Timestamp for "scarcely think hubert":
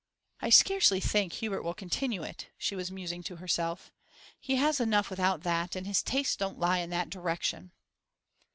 0.49-1.61